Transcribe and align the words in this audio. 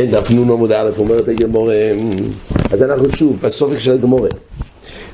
כן, 0.00 0.10
דף 0.10 0.30
נון 0.30 0.50
עמוד 0.50 0.72
א', 0.72 0.90
אומרת 0.98 1.28
הגמורה, 1.28 1.74
אז 2.72 2.82
אנחנו 2.82 3.08
שוב 3.10 3.40
בסופק 3.40 3.78
של 3.78 3.92
הגמורה. 3.92 4.28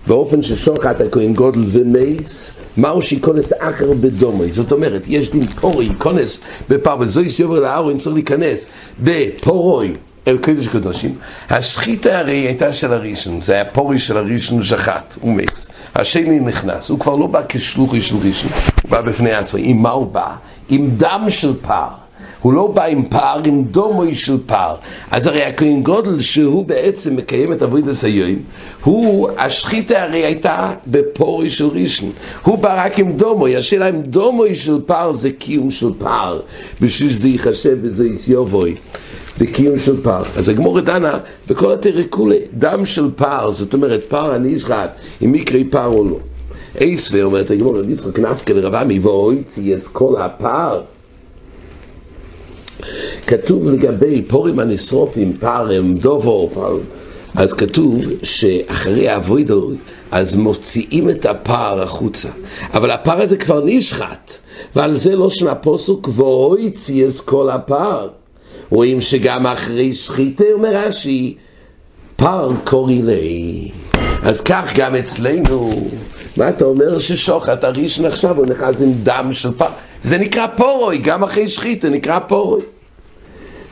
באופן 0.07 0.43
ששוחט 0.43 1.01
הכהן 1.01 1.35
גודל 1.35 1.61
ומייס, 1.73 2.53
מהו 2.77 3.03
שייכונס 3.03 3.53
אחר 3.59 3.93
בדומי. 3.93 4.53
זאת 4.53 4.73
אומרת, 4.73 5.03
יש 5.09 5.31
דין 5.31 5.47
פורי, 5.47 5.85
ייכונס 5.85 6.39
בפר, 6.69 6.97
וזויס 7.01 7.41
יובר 7.41 7.61
לארון 7.61 7.99
צריך 7.99 8.15
להיכנס 8.15 8.69
בפורוי 9.03 9.95
אל 10.29 10.39
קדוש 10.39 10.69
קדושים. 10.69 11.15
השחיטה 11.51 12.19
הרי 12.19 12.37
הייתה 12.37 12.73
של 12.73 12.93
הראשון, 12.93 13.43
זה 13.43 13.53
היה 13.53 13.65
פורי 13.65 13.99
של 13.99 14.17
הראשון 14.17 14.63
שחט, 14.63 15.17
הוא 15.21 15.35
מייס. 15.35 15.69
השני 15.95 16.41
נכנס, 16.41 16.89
הוא 16.89 16.99
כבר 16.99 17.17
לא 17.17 17.27
בא 17.27 17.41
כשלוחי 17.49 18.03
של 18.03 18.17
ראשון, 18.17 18.51
הוא 18.83 18.91
בא 18.91 19.01
בפני 19.01 19.33
עצמו. 19.33 19.61
עם 19.63 19.83
מה 19.83 19.91
הוא 19.91 20.07
בא? 20.07 20.35
עם 20.69 20.91
דם 20.97 21.25
של 21.29 21.53
פר. 21.63 21.89
הוא 22.41 22.53
לא 22.53 22.67
בא 22.67 22.85
עם 22.85 23.03
פער, 23.09 23.41
עם 23.45 23.65
דומוי 23.65 24.15
של 24.15 24.37
פער. 24.47 24.77
אז 25.11 25.27
הרי 25.27 25.45
הכהן 25.45 25.83
גודל 25.83 26.21
שהוא 26.21 26.65
בעצם 26.65 27.17
מקיים 27.17 27.53
את 27.53 27.63
עבודת 27.63 27.89
הסיום, 27.89 28.39
הוא, 28.85 29.29
השחיטה 29.39 30.03
הרי 30.03 30.25
הייתה 30.25 30.73
בפורי 30.87 31.51
של 31.51 31.67
ראשון. 31.67 32.11
הוא 32.43 32.59
בא 32.59 32.85
רק 32.85 32.99
עם 32.99 33.13
דומוי, 33.13 33.57
השאלה 33.57 33.89
אם 33.89 34.03
דומוי 34.03 34.55
של 34.55 34.81
פער 34.87 35.13
זה 35.13 35.31
קיום 35.31 35.71
של 35.71 35.91
פער, 35.99 36.41
בשביל 36.81 37.11
שזה 37.11 37.29
ייחשב 37.29 37.77
וזה 37.83 38.07
יסיובוי. 38.07 38.75
בקיום 39.39 39.79
של 39.79 40.03
פער. 40.03 40.23
אז 40.37 40.49
הגמור 40.49 40.81
דנה 40.81 41.19
בכל 41.49 41.73
התרקולי, 41.73 42.39
דם 42.55 42.87
של 42.87 43.11
פער, 43.17 43.53
זאת 43.53 43.75
אומרת 43.75 44.05
פער 44.05 44.33
הנשחט, 44.33 44.91
אם 45.25 45.35
יקרה 45.35 45.61
פער 45.71 45.89
או 45.89 46.05
לא. 46.05 46.19
אייסווה 46.81 47.23
אומרת 47.23 47.51
הגמור, 47.51 47.79
רבי 47.79 47.93
יצחק 47.93 48.19
נפקא 48.19 48.53
לרבמי, 48.53 48.99
ואוי 48.99 49.43
צייס 49.45 49.89
כל 49.89 50.17
הפער 50.17 50.83
כתוב 53.27 53.71
לגבי 53.71 54.23
פורים 54.23 54.59
הנשרופים, 54.59 55.33
פרם, 55.33 55.95
דובו, 55.95 56.51
פר... 56.55 56.79
אז 57.35 57.53
כתוב 57.53 58.05
שאחרי 58.23 59.09
האבוידו, 59.09 59.71
אז 60.11 60.35
מוציאים 60.35 61.11
את 61.11 61.27
הפער 61.27 61.83
החוצה. 61.83 62.29
אבל 62.75 62.91
הפער 62.91 63.23
הזה 63.23 63.37
כבר 63.37 63.63
נשחט, 63.65 64.33
ועל 64.77 64.97
זה 64.97 65.17
לא 65.17 65.31
שנה 65.31 65.55
פוסוק, 65.55 66.09
ואוי 66.17 66.71
צייס 66.71 67.21
כל 67.21 67.51
הפער. 67.51 68.09
רואים 68.73 69.01
שגם 69.01 69.47
אחרי 69.47 69.95
שחיתה, 69.95 70.45
אומר 70.53 70.71
רש"י, 70.75 71.35
פר 72.17 72.53
קורי 72.65 73.03
לי. 73.03 73.71
אז 74.23 74.41
כך 74.41 74.73
גם 74.75 74.97
אצלנו, 74.97 75.71
מה 76.37 76.49
אתה 76.49 76.65
אומר 76.65 76.99
ששוחט 76.99 77.65
הראשון 77.65 78.05
עכשיו 78.05 78.37
הוא 78.37 78.47
נכנס 78.47 78.83
עם 78.83 78.93
דם 79.03 79.29
של 79.31 79.51
פר? 79.53 79.67
זה 80.01 80.19
נקרא 80.19 80.47
פורוי, 80.57 80.99
גם 80.99 81.25
אחרי 81.25 81.49
שחיתה 81.49 81.89
נקרא 81.89 82.19
פורוי. 82.19 82.63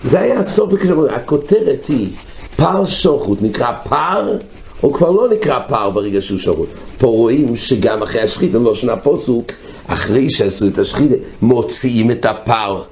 זה 0.04 0.20
היה 0.20 0.38
הסוף, 0.38 0.72
הכותרת 1.10 1.86
היא 1.86 2.08
פר 2.56 2.86
שוחוט, 2.86 3.38
נקרא 3.42 3.72
פר, 3.88 4.36
או 4.82 4.92
כבר 4.92 5.10
לא 5.10 5.28
נקרא 5.28 5.60
פר 5.68 5.90
ברגע 5.90 6.20
שהוא 6.20 6.38
שוחוט. 6.38 6.68
פה 6.98 7.06
רואים 7.06 7.56
שגם 7.56 8.02
אחרי 8.02 8.22
השחית, 8.22 8.54
לא 8.54 8.74
שנה 8.74 8.96
פוסוק, 8.96 9.52
אחרי 9.86 10.30
שעשו 10.30 10.66
את 10.66 10.78
השחית, 10.78 11.10
מוציאים 11.42 12.10
את 12.10 12.24
הפר. 12.24 12.82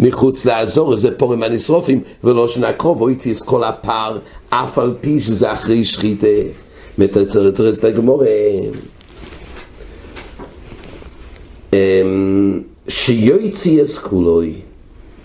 מחוץ 0.00 0.44
לאזור, 0.44 0.96
זה 0.96 1.10
פורים 1.10 1.42
הנשרופים, 1.42 2.00
ולא 2.24 2.48
שנה 2.48 2.72
קרוב, 2.72 3.08
הציע 3.08 3.32
את 3.32 3.42
כל 3.42 3.64
הפר, 3.64 4.18
אף 4.50 4.78
על 4.78 4.94
פי 5.00 5.20
שזה 5.20 5.52
אחרי 5.52 5.84
שחיתה. 5.84 6.26
מתרץ 6.98 7.84
לגמורה. 7.84 8.26
שיוציא 12.88 13.82
אס 13.82 13.98
כולוי. 13.98 14.54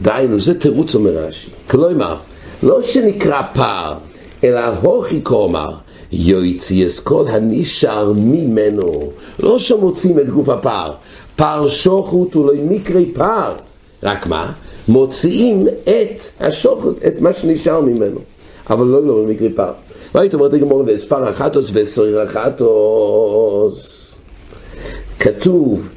דהיינו, 0.01 0.39
זה 0.39 0.59
תירוץ 0.59 0.95
אומר 0.95 1.11
רש"י. 1.11 1.49
כלומר, 1.69 2.17
לא 2.63 2.81
שנקרא 2.81 3.41
פער, 3.53 3.97
אלא 4.43 4.61
הוכי 4.81 5.19
כלומר, 5.23 5.69
יוציא 6.11 6.87
אס 6.87 6.99
כל 6.99 7.25
הנשאר 7.27 8.13
ממנו. 8.15 9.11
לא 9.39 9.59
שמוצאים 9.59 10.19
את 10.19 10.29
גוף 10.29 10.49
הפער. 10.49 10.93
פער 11.35 11.67
שוחוט 11.67 12.33
הוא 12.33 12.45
לא 12.45 12.53
מקרי 12.69 13.11
פער. 13.13 13.53
רק 14.03 14.27
מה? 14.27 14.51
מוציאים 14.87 15.67
את 15.83 16.21
השוחוט, 16.39 17.05
את 17.07 17.21
מה 17.21 17.33
שנשאר 17.33 17.81
ממנו. 17.81 18.19
אבל 18.69 18.87
לא 18.87 19.07
לא 19.07 19.25
מקרי 19.27 19.53
פער. 19.53 19.73
והיית 20.15 20.33
אומרת 20.33 20.53
לגמור 20.53 20.83
ואספר 20.85 21.29
אחתוס 21.29 21.71
ואסויר 21.73 22.23
אחתוס. 22.23 23.99
כתוב 25.19 25.89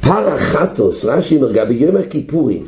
פר 0.00 0.34
אחתוס, 0.34 1.04
רש"י 1.04 1.38
מרגע 1.38 1.64
ביום 1.64 1.96
הכיפורים, 1.96 2.66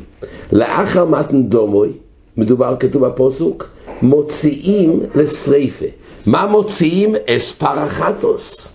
לאחר 0.51 1.05
מתן 1.05 1.43
דומוי, 1.43 1.89
מדובר 2.37 2.75
כתוב 2.79 3.05
בפוסוק, 3.05 3.69
מוציאים 4.01 4.99
לשריפה. 5.15 5.85
מה 6.25 6.45
מוציאים? 6.45 7.15
אספרחטוס. 7.29 8.73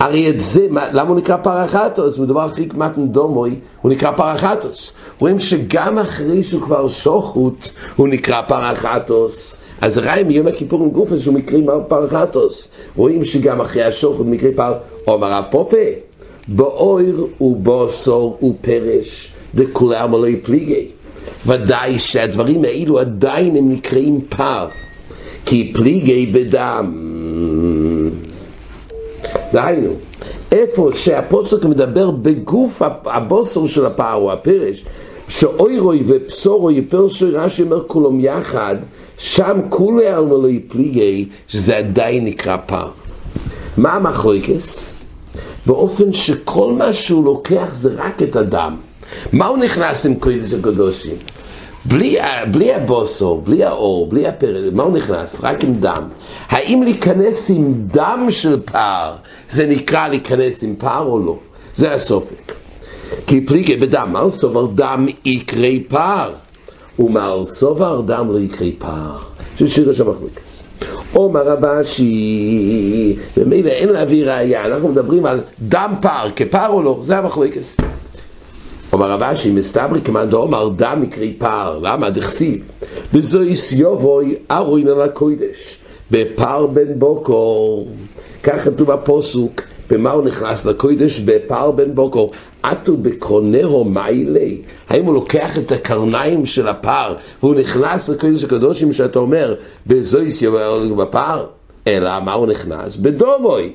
הרי 0.00 0.30
את 0.30 0.40
זה, 0.40 0.66
למה 0.70 1.08
הוא 1.08 1.16
נקרא 1.16 1.36
פרחטוס? 1.36 2.18
מדובר 2.18 2.46
אחרי 2.46 2.68
מתן 2.74 3.06
דומוי, 3.06 3.54
הוא 3.82 3.92
נקרא 3.92 4.10
פרחטוס. 4.10 4.92
רואים 5.18 5.38
שגם 5.38 5.98
אחרי 5.98 6.44
שהוא 6.44 6.62
כבר 6.62 6.88
שוחוט, 6.88 7.68
הוא 7.96 8.08
נקרא 8.08 8.42
פרחטוס. 8.42 9.56
אז 9.80 9.98
ראי 9.98 10.22
מיום 10.22 10.46
הכיפור 10.46 10.82
עם 10.82 10.90
גופן 10.90 11.20
שהוא 11.20 11.34
מקרי 11.34 11.66
פרחטוס. 11.88 12.68
רואים 12.96 13.24
שגם 13.24 13.60
אחרי 13.60 13.82
השוחוט 13.82 14.26
מקרי 14.26 14.52
פר... 14.54 14.72
אומר 15.06 15.32
הרב 15.32 15.44
פופה, 15.50 15.76
באויר 16.48 17.26
ובוסור 17.40 18.38
ופרש, 18.42 19.32
וכולם 19.54 20.12
לא 20.12 20.28
יפליגי. 20.28 20.88
ודאי 21.46 21.98
שהדברים 21.98 22.64
האלו 22.64 22.98
עדיין 22.98 23.56
הם 23.56 23.72
נקראים 23.72 24.20
פר, 24.20 24.66
כי 25.46 25.72
פליגי 25.74 26.26
בדם. 26.26 26.92
דהיינו, 29.52 29.92
איפה 30.52 30.90
שהפוסק 30.94 31.64
מדבר 31.64 32.10
בגוף 32.10 32.82
הבוסר 33.04 33.66
של 33.66 33.86
הפר 33.86 34.14
או 34.14 34.32
הפרש, 34.32 34.84
שאוירוי 35.28 36.02
ובשורוי 36.06 36.82
פרשי 36.82 37.24
רש"י 37.24 37.62
אומר 37.62 37.82
כולם 37.86 38.20
יחד, 38.20 38.76
שם 39.18 39.60
כולי 39.68 40.14
אלמלוי 40.14 40.60
פליגי, 40.68 41.28
שזה 41.48 41.76
עדיין 41.76 42.24
נקרא 42.24 42.56
פר. 42.66 42.88
מה 43.76 43.92
המחלוקס? 43.92 44.94
באופן 45.66 46.12
שכל 46.12 46.72
מה 46.72 46.92
שהוא 46.92 47.24
לוקח 47.24 47.66
זה 47.72 47.90
רק 47.96 48.22
את 48.22 48.36
הדם. 48.36 48.76
מה 49.32 49.46
הוא 49.46 49.58
נכנס 49.58 50.06
עם 50.06 50.14
קודש 50.14 50.52
הקדושים? 50.52 51.16
בלי, 51.84 52.16
בלי 52.50 52.74
הבוסו, 52.74 53.40
בלי 53.44 53.64
האור, 53.64 54.06
בלי 54.06 54.26
הפרד, 54.26 54.74
מה 54.74 54.82
הוא 54.82 54.96
נכנס? 54.96 55.40
רק 55.42 55.64
עם 55.64 55.74
דם. 55.74 56.02
האם 56.48 56.82
להיכנס 56.82 57.50
עם 57.50 57.74
דם 57.86 58.26
של 58.30 58.60
פער, 58.60 59.12
זה 59.48 59.66
נקרא 59.66 60.08
להיכנס 60.08 60.62
עם 60.62 60.74
פער 60.78 61.06
או 61.06 61.18
לא? 61.18 61.38
זה 61.74 61.94
הסופק. 61.94 62.52
כי 63.26 63.46
פליגי 63.46 63.76
בדם, 63.76 64.08
מר 64.12 64.30
סובר 64.30 64.66
דם 64.66 65.06
יקרי 65.24 65.84
פער, 65.88 66.32
ומר 66.98 67.44
סובר 67.44 68.00
דם 68.00 68.32
לא 68.32 68.38
יקרי 68.38 68.74
פער. 68.78 69.18
ששיר 69.56 69.92
שם 69.92 70.10
מחלוקס. 70.10 70.62
אומר 71.14 71.48
רבשי, 71.48 73.16
ומילא 73.36 73.68
אין 73.68 73.88
להביא 73.88 74.24
ראייה, 74.24 74.66
אנחנו 74.66 74.88
מדברים 74.88 75.26
על 75.26 75.40
דם 75.60 75.94
פער, 76.00 76.30
כפער 76.36 76.70
או 76.70 76.82
לא, 76.82 77.00
זה 77.02 77.18
המחלוקס. 77.18 77.76
אומר 78.92 79.10
רבשי, 79.10 79.50
מסתברי 79.50 80.00
כמאן 80.00 80.30
דאמר 80.30 80.68
דם 80.68 80.98
מקרי 81.02 81.34
פער, 81.38 81.78
למה? 81.82 82.10
דכסיב. 82.10 82.70
בזויס 83.14 83.72
יובוי 83.72 84.34
ארוין 84.50 84.88
על 84.88 85.02
הקוידש, 85.02 85.78
בפער 86.10 86.66
בן 86.66 86.98
בוקור. 86.98 87.88
כך 88.42 88.64
כתוב 88.64 88.92
בפוסוק, 88.92 89.62
במה 89.90 90.10
הוא 90.10 90.24
נכנס 90.24 90.66
לקוידש? 90.66 91.20
בפער 91.20 91.70
בן 91.70 91.94
בוקור. 91.94 92.30
עטו 92.62 92.96
בקרונרו 92.96 93.84
מיילי. 93.84 94.62
האם 94.88 95.04
הוא 95.04 95.14
לוקח 95.14 95.58
את 95.58 95.72
הקרניים 95.72 96.46
של 96.46 96.68
הפער 96.68 97.14
והוא 97.42 97.54
נכנס 97.54 98.08
לקוידש 98.08 98.44
הקדושים 98.44 98.92
שאתה 98.92 99.18
אומר, 99.18 99.54
בזויס 99.86 100.42
יובוי 100.42 100.94
בפער? 100.96 101.46
אלא 101.86 102.20
מה 102.20 102.32
הוא 102.32 102.46
נכנס? 102.46 102.96
בדומוי. 102.96 103.72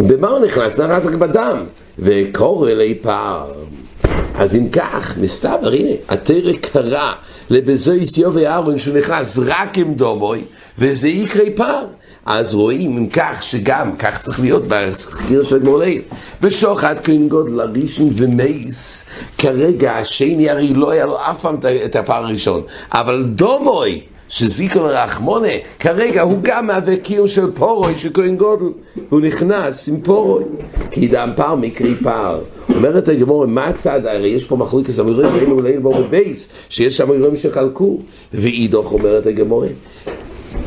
במה 0.00 0.28
הוא 0.28 0.38
נכנס? 0.38 0.80
נכנס 0.80 1.06
רק 1.06 1.14
בדם. 1.14 1.64
וקורא 1.98 2.70
לי 2.70 2.94
פער. 2.94 3.52
אז 4.34 4.56
אם 4.56 4.68
כך, 4.68 5.14
מסתבר, 5.20 5.72
הנה, 5.72 5.90
התרא 6.08 6.52
קרא 6.52 7.12
לבזויס 7.50 8.18
יובי 8.18 8.46
אהרון 8.46 8.78
שהוא 8.78 8.98
נכנס 8.98 9.38
רק 9.46 9.78
עם 9.78 9.94
דומוי, 9.94 10.44
וזה 10.78 11.08
יקרי 11.08 11.50
פער. 11.56 11.86
אז 12.26 12.54
רואים 12.54 12.96
אם 12.96 13.06
כך 13.06 13.42
שגם, 13.42 13.96
כך 13.96 14.18
צריך 14.18 14.40
להיות 14.40 14.62
בחקיר 14.68 15.44
של 15.44 15.58
גמולי. 15.58 16.02
בשוחד 16.40 16.94
כהן 17.04 17.28
גודל 17.28 17.60
הראשון 17.60 18.10
ומייס, 18.14 19.04
כרגע 19.38 19.92
השני 19.92 20.50
הרי 20.50 20.74
לא 20.74 20.90
היה 20.90 21.06
לו 21.06 21.16
אף 21.20 21.40
פעם 21.40 21.56
את 21.84 21.96
הפער 21.96 22.24
הראשון, 22.24 22.62
אבל 22.92 23.24
דומוי, 23.24 24.00
שזיקו 24.28 24.80
לרחמונה, 24.80 25.48
כרגע 25.78 26.22
הוא 26.22 26.38
גם 26.42 26.66
מהווה 26.66 26.96
קיום 26.96 27.28
של 27.28 27.50
פורוי 27.50 27.98
של 27.98 28.10
כהן 28.14 28.36
גודל, 28.36 28.66
והוא 29.08 29.20
נכנס 29.20 29.88
עם 29.88 30.00
פורוי, 30.00 30.44
כי 30.90 31.08
דם 31.08 31.30
פער 31.36 31.54
מקרי 31.54 31.94
פער. 32.02 32.40
אומרת 32.76 33.08
הגמור, 33.08 33.46
מה 33.46 33.64
הצד, 33.64 34.06
הרי 34.06 34.28
יש 34.28 34.44
פה 34.44 34.56
מחלוקת 34.56 35.00
אמירים 35.00 35.34
אלו 35.34 35.56
ולאילו 35.56 35.82
בו 35.82 35.94
בבייס, 35.94 36.48
שיש 36.68 36.96
שם 36.96 37.10
אמירים 37.10 37.36
שחלקו, 37.36 37.98
ואידוך 38.34 38.92
אומרת 38.92 39.26
הגמור, 39.26 39.64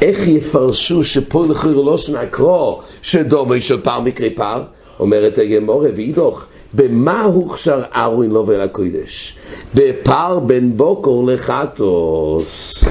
איך 0.02 0.28
יפרשו 0.28 1.04
שפה 1.04 1.46
לכוי 1.50 1.74
לא 1.74 1.98
שנקרו 1.98 2.82
שדומי 3.02 3.62
של 3.62 3.82
פער 3.82 4.02
מקרי 4.02 4.30
פער? 4.30 4.64
אומרת 5.00 5.38
הגמור, 5.38 5.86
ואידוך, 5.96 6.46
במה 6.74 7.22
הוכשר 7.22 7.82
ארווין 7.96 8.32
לו 8.32 8.48
ואל 8.48 8.62
הקודש? 8.62 9.36
בפער 9.76 10.40
בין 10.40 10.78
בוקר 10.78 11.12
לחטוס. 11.28 12.84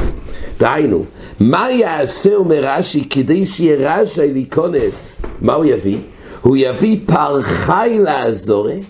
דהיינו, 0.60 1.04
מה 1.40 1.70
יעשה 1.70 2.34
אומר 2.34 2.60
רש"י 2.62 3.04
כדי 3.10 3.46
שיהיה 3.46 4.00
רש"י 4.00 4.32
להיכנס? 4.32 5.22
מה 5.40 5.54
הוא 5.54 5.64
יביא? 5.64 5.98
הוא 6.40 6.56
יביא 6.56 6.98
פר 7.06 7.40
חי 7.42 7.98
לעזורי 8.02 8.82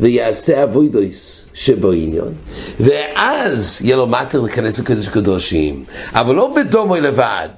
ויעשה 0.00 0.64
אבוידויס 0.64 1.46
עניון 1.92 2.32
ואז 2.80 3.80
יהיה 3.84 3.96
לו 3.96 4.06
מטר 4.06 4.40
להיכנס 4.40 4.78
לקדוש 4.78 5.08
קדושים 5.08 5.84
אבל 6.12 6.34
לא 6.34 6.54
בדומוי 6.56 7.00
לבד 7.00 7.48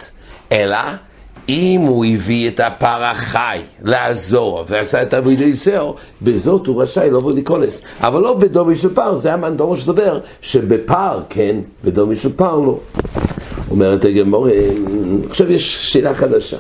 אלא 0.53 0.79
אם 1.49 1.81
הוא 1.87 2.05
הביא 2.05 2.49
את 2.49 2.61
הפר 2.61 3.03
החי 3.03 3.61
לעזור 3.83 4.65
ועשה 4.69 5.03
את 5.03 5.15
אבוידוי 5.15 5.57
סאו, 5.57 5.95
בזאת 6.23 6.67
הוא 6.67 6.83
רשאי 6.83 7.11
לבוא 7.11 7.33
להיכנס. 7.33 7.83
אבל 8.01 8.21
לא 8.21 8.35
בדומי 8.35 8.77
של 8.77 8.95
פר, 8.95 9.15
זה 9.15 9.35
המנדורו 9.35 9.77
שדבר, 9.77 10.21
שבפר 10.41 11.21
כן, 11.29 11.57
בדומי 11.85 12.17
של 12.17 12.33
פר 12.33 12.57
לא. 12.57 12.79
אומרת 13.71 14.05
הגמור, 14.05 14.49
עכשיו 15.31 15.53
יש 15.53 15.93
שאלה 15.93 16.15
חדשה. 16.15 16.59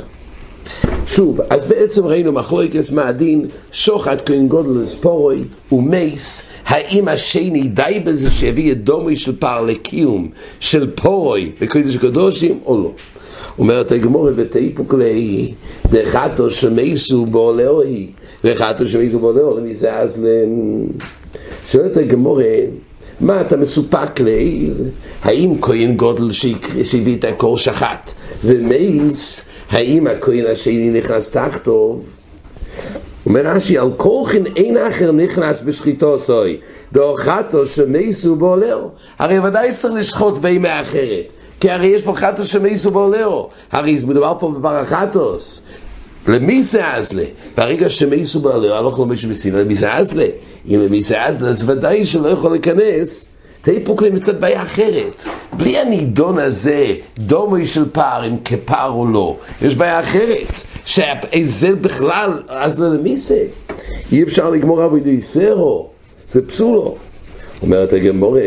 שוב, 1.07 1.41
אז 1.51 1.67
בעצם 1.69 2.07
ראינו 2.07 2.33
מחלוקס 2.33 2.91
מהדין, 2.91 3.47
שוחד 3.73 4.21
כהן 4.21 4.49
גודל 4.49 4.87
ספורוי 4.87 5.45
ומייס, 5.73 6.43
האם 6.67 7.09
השני 7.09 7.63
די 7.63 8.03
בזה 8.05 8.31
שהביא 8.31 8.73
את 8.73 8.85
דומי 8.85 9.17
של 9.17 9.37
פר 9.37 9.63
לקיום 9.63 10.29
של 10.61 10.91
פורוי 10.95 11.53
בקודש 11.61 11.97
הקדושים 11.97 12.59
או 12.67 12.83
לא? 12.83 12.93
אומרת 13.59 13.93
הגמור 13.93 14.29
ותאיפוק 14.37 14.95
לאי 14.95 15.55
דחתו 15.91 16.51
שמייסו 16.51 17.27
בעולאוי 17.27 18.07
וחתו 18.45 18.87
שמייסו 18.87 19.19
בעולאוי 19.19 19.61
למי 19.61 19.75
זה 19.75 19.97
אז 19.97 20.25
להם 20.25 20.87
שואלת 21.69 21.97
הגמור 21.97 22.41
מה 23.21 23.41
אתה 23.41 23.57
מסופק 23.57 24.21
לעיל? 24.21 24.75
האם 25.23 25.61
כהן 25.61 25.97
גודל 25.97 26.33
שהביא 26.83 27.17
את 27.17 27.25
הקור 27.25 27.59
שחט 27.59 28.13
ומייס, 28.45 29.45
האם 29.71 30.07
הכהן 30.07 30.45
השני 30.53 30.91
נכנס 30.99 31.31
תחתוב? 31.31 32.05
אומר 33.27 33.41
רש"י, 33.47 33.79
על 33.79 33.91
כורחין 33.97 34.47
אין 34.57 34.77
אחר 34.77 35.13
נכנס 35.13 35.61
בשחיתו 35.61 36.19
סוי, 36.19 36.57
דאוכתו 36.93 37.67
שמייסו 37.67 38.37
בעולאו. 38.37 38.91
הרי 39.19 39.39
ודאי 39.39 39.75
צריך 39.75 39.95
לשחוט 39.95 40.39
בימי 40.39 40.81
אחרת. 40.81 41.25
כי 41.61 41.71
הרי 41.71 41.87
יש 41.87 42.03
פה 42.03 42.15
חטוס 42.15 42.47
שמייסו 42.47 42.91
בעולאו. 42.91 43.49
הרי 43.73 43.99
מדובר 44.07 44.33
פה 44.39 44.49
בברחטוס. 44.51 45.63
למי 46.29 46.63
זה 46.63 46.95
אזלה? 46.95 47.25
ברגע 47.57 47.91
שמייסו 47.91 48.41
בעולאו, 48.41 48.75
הלוך 48.75 48.99
לו 48.99 49.05
מישהו 49.05 49.31
בסין, 49.31 49.55
למי 49.55 49.75
זה 49.75 49.95
אזלה? 49.95 50.27
אם 50.69 51.01
זה 51.01 51.25
אזלה, 51.25 51.49
אז 51.49 51.69
ודאי 51.71 52.05
שלא 52.05 52.29
יכול 52.29 52.51
להיכנס. 52.51 53.27
תהי 53.63 53.81
פוקלים 53.85 54.15
מצד 54.15 54.41
בעיה 54.41 54.63
אחרת. 54.63 55.25
בלי 55.53 55.79
הנידון 55.79 56.39
הזה, 56.39 56.95
דומוי 57.19 57.67
של 57.67 57.85
פער, 57.93 58.29
אם 58.29 58.37
כפער 58.45 58.91
או 58.91 59.07
לא, 59.07 59.37
יש 59.63 59.75
בעיה 59.75 60.01
אחרת. 60.01 60.63
שזה 60.85 61.75
בכלל, 61.81 62.43
אז 62.49 62.81
למי 62.81 63.17
זה? 63.17 63.45
אי 64.13 64.23
אפשר 64.23 64.51
לגמור 64.51 64.85
אבו 64.85 64.97
ידי 64.97 65.23
סרו, 65.23 65.89
זה 66.29 66.47
פסולו. 66.47 66.97
אומרת 67.63 67.93
הגמורה, 67.93 68.41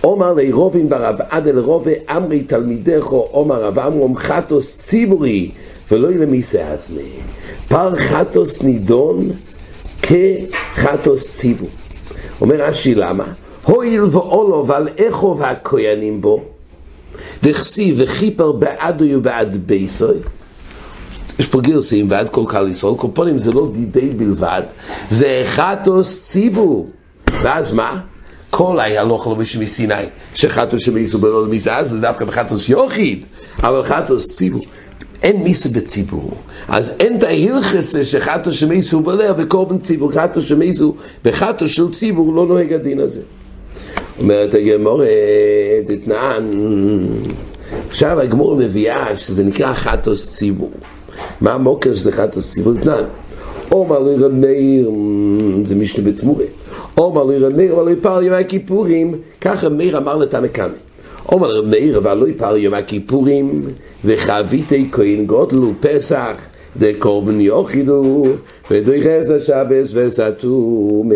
עומר 0.00 0.32
לירובין 0.32 0.88
ברב 0.88 1.16
עדל 1.30 1.58
רובה 1.58 1.90
אמרי 2.16 2.42
תלמידךו 2.42 3.28
עומר 3.30 3.64
רב 3.64 3.78
אמרום 3.78 4.16
חטוס 4.16 4.78
ציבורי 4.78 5.50
ולא 5.90 6.12
ילמיסה 6.12 6.72
הזלי 6.72 7.10
פר 7.68 7.96
חטוס 7.96 8.62
נידון 8.62 9.30
כחטוס 10.02 11.34
ציבור 11.34 11.70
אומר 12.40 12.54
רש"י 12.54 12.94
למה? 12.94 13.24
הואיל 13.64 14.02
ואולו 14.04 14.66
ועל 14.66 14.88
איכוב 14.98 15.42
הכוינים 15.42 16.20
בו 16.20 16.42
דכסי 17.42 17.94
וכיפר 17.96 18.52
בעדוי 18.52 19.16
ובעד 19.16 19.56
בייסוי 19.66 20.16
יש 21.38 21.46
פה 21.46 21.60
גרסים 21.60 22.10
ועד 22.10 22.28
כל 22.28 22.44
קהל 22.48 22.68
ישראל, 22.68 22.94
קופונים 22.94 23.38
זה 23.38 23.52
לא 23.52 23.68
דידי 23.72 24.10
בלבד, 24.10 24.62
זה 25.08 25.42
חטוס 25.44 26.22
ציבור. 26.22 26.90
ואז 27.42 27.72
מה? 27.72 28.00
כל 28.50 28.80
ההלוך 28.80 29.26
לו 29.26 29.36
מישהו 29.36 29.60
מסיני, 29.60 29.94
שחטוס 30.34 30.82
שמייסו 30.82 31.18
בלא 31.18 31.46
למיסה, 31.46 31.84
זה 31.84 32.00
דווקא 32.00 32.24
בחטוס 32.24 32.68
יוחיד, 32.68 33.26
אבל 33.58 33.84
חטוס 33.84 34.32
ציבור. 34.32 34.62
אין 35.22 35.42
מיסה 35.42 35.68
בציבור, 35.68 36.30
אז 36.68 36.92
אין 37.00 37.16
את 37.16 37.22
ההלכס 37.22 37.96
שחטוס 38.02 38.54
שמייסו 38.54 39.00
בלא 39.00 39.32
בקורבן 39.32 39.78
ציבור, 39.78 40.12
חטוס 40.12 40.44
שמייסו 40.44 40.94
בחטוס 41.24 41.70
של 41.70 41.90
ציבור, 41.90 42.34
לא 42.34 42.46
נוהג 42.46 42.72
הדין 42.72 43.00
הזה. 43.00 43.20
אומרת 44.18 44.54
הגמור, 44.54 45.02
דתנען, 45.86 46.44
עכשיו 47.88 48.20
הגמור 48.20 48.56
מביאה 48.56 49.16
שזה 49.16 49.44
נקרא 49.44 49.74
חטוס 49.74 50.34
ציבור. 50.34 50.70
מה 51.40 51.52
המוקר 51.52 51.94
שזה 51.94 52.12
חטוס 52.12 52.50
ציבור? 52.50 52.72
דתנען. 52.72 53.04
עומר 53.68 53.98
לרב 53.98 54.32
מאיר, 54.32 54.90
זה 55.64 55.74
משנה 55.74 56.10
בתמורה. 56.10 56.44
עומר 56.94 57.24
לרב 57.24 57.56
מאיר, 57.56 57.72
אבל 57.74 57.84
לא 57.84 57.90
יפעל 57.90 58.24
ימי 58.24 58.36
הכיפורים, 58.36 59.14
ככה 59.40 59.68
מאיר 59.68 59.98
אמר 59.98 60.16
לתנא 60.16 60.46
קמא. 60.46 60.68
עומר 61.30 61.52
לרב 61.52 61.66
מאיר, 61.66 61.98
אבל 61.98 62.14
לא 62.14 62.28
יפעל 62.28 62.56
ימי 62.56 62.76
הכיפורים, 62.76 63.62
וחביתי 64.04 64.88
כהן 64.92 65.26
גודלו 65.26 65.72
פסח, 65.80 66.36
דקורבן 66.76 67.40
יוחידו, 67.40 68.26
ודריכס 68.70 69.30
השבס 69.30 69.90
וסתום. 69.94 71.10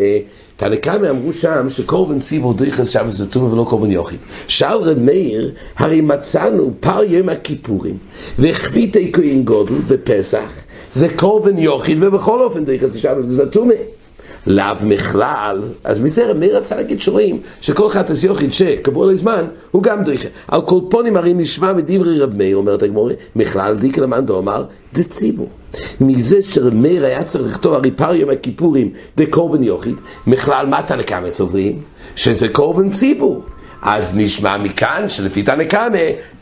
תנא 0.56 0.76
קמא 0.76 1.10
אמרו 1.10 1.32
שם 1.32 1.68
שקורבן 1.68 2.18
ציבור 2.18 2.54
דריכס 2.54 2.88
שבס 2.88 3.20
וסתום 3.20 3.52
ולא 3.52 3.64
קורבן 3.68 3.90
יוחיד. 3.90 4.18
שאל 4.48 4.76
רב 4.76 4.98
מאיר, 4.98 5.52
הרי 5.76 6.00
מצאנו 6.00 6.70
פר 6.80 7.04
יום 7.04 7.28
הכיפורים, 7.28 7.96
וחביתי 8.38 9.12
כהן 9.12 9.42
גודל 9.42 9.74
ופסח, 9.86 10.52
זה 10.92 11.08
קורבן 11.16 11.58
יוחיד, 11.58 11.98
ובכל 12.00 12.42
אופן 12.42 12.64
דריכס 12.64 12.96
השבס 12.96 13.24
וסתום. 13.28 13.70
לאו 14.46 14.74
מכלל, 14.84 15.62
אז 15.84 16.00
מזה 16.00 16.30
רבי 16.30 16.50
רצה 16.50 16.76
להגיד 16.76 17.00
שרואים 17.00 17.40
שכל 17.60 17.90
חטאס 17.90 18.24
יוחיד 18.24 18.52
שקבוע 18.52 19.06
לו 19.06 19.16
זמן, 19.16 19.44
הוא 19.70 19.82
גם 19.82 20.04
דריכה. 20.04 20.28
על 20.48 20.60
כל 20.62 20.80
פונים 20.90 21.16
הרי 21.16 21.34
נשמע 21.34 21.72
מדברי 21.72 22.20
רב 22.20 22.36
מאיר, 22.36 22.56
אומרת 22.56 22.82
הגמורי, 22.82 23.14
מכלל 23.36 23.76
דיקה 23.76 24.00
למאן 24.00 24.26
דאמר, 24.26 24.64
דציבור. 24.94 25.48
מזה 26.00 26.42
שרב 26.42 26.74
מאיר 26.74 27.04
היה 27.04 27.24
צריך 27.24 27.44
לכתוב 27.44 27.74
הרי 27.74 27.90
פר 27.90 28.14
יום 28.14 28.30
הכיפורים 28.30 28.90
דקורבן 29.16 29.62
יוחיד, 29.62 29.94
מכלל 30.26 30.66
מטה 30.66 30.96
לכמה 30.96 31.30
סוברים? 31.30 31.82
שזה 32.16 32.48
קורבן 32.48 32.90
ציבור. 32.90 33.42
אז 33.84 34.16
נשמע 34.16 34.58
מכאן 34.58 35.04
שלפי 35.08 35.44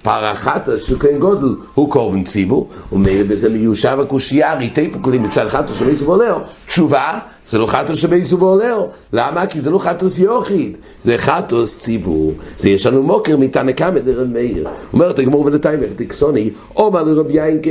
פרחתא 0.03 0.79
של 0.79 0.99
כהן 0.99 1.19
גודל 1.19 1.55
הוא 1.75 1.91
קורבן 1.91 2.25
ציבור, 2.25 2.69
ומילא 2.93 3.23
בזה 3.23 3.49
מיושב 3.49 3.99
הקושייה, 4.01 4.55
ריתי 4.55 4.91
פוקלים 4.91 5.23
מצד 5.23 5.49
חתא 5.49 5.73
של 5.79 5.85
מייסו 5.87 6.05
ועולהו. 6.05 6.39
תשובה, 6.67 7.19
זה 7.47 7.59
לא 7.59 7.67
חתוס 7.67 7.99
שבייסו 7.99 8.39
ועולהו. 8.39 8.89
למה? 9.13 9.47
כי 9.47 9.61
זה 9.61 9.71
לא 9.71 9.79
חתוס 9.79 10.19
יוחיד, 10.19 10.77
זה 11.01 11.19
חתוס 11.19 11.81
ציבור. 11.81 12.33
זה 12.59 12.71
יש 12.71 12.87
לנו 12.87 13.03
מוקר 13.03 13.37
מתנא 13.37 13.73
קמא 13.73 13.99
דרב 13.99 14.29
מאיר. 14.29 14.69
אומרת 14.93 15.19
הגמור 15.19 15.45
ולתיים 15.45 15.81
ותקסוני, 15.83 16.51
עומר 16.73 17.03
לרב 17.03 17.31
יינקב. 17.31 17.71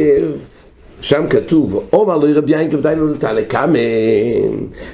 שם 1.01 1.23
כתוב, 1.29 1.83
עומר 1.89 2.17
לא 2.17 2.27
ירבי 2.27 2.61
ינקב 2.61 2.81
דיינו 2.81 3.07
לתעלה 3.07 3.41
קאמן, 3.43 3.79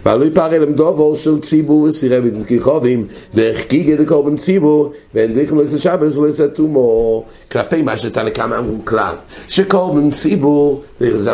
ועלו 0.06 0.26
יפער 0.26 0.56
אלם 0.56 0.74
דובור 0.74 1.16
של 1.16 1.40
ציבור 1.40 1.82
וסירי 1.82 2.20
ותזכיחובים, 2.24 3.06
והחגיגה 3.34 4.02
לקורבן 4.02 4.38
ציבור, 4.38 4.92
ואין 5.16 5.34
דריכם 5.34 5.56
לא 5.56 5.62
יעשה 5.62 5.78
שבס 5.80 6.18
ולא 6.18 6.28
יעשה 6.28 6.48
תומו, 6.48 7.24
כלפי 7.52 7.82
מה 7.82 7.98
שתעלה 7.98 8.30
קאמן 8.30 8.58
אמרו 8.58 8.78
כלל, 8.86 9.16
שקורבן 9.48 10.12
ציבור, 10.12 10.82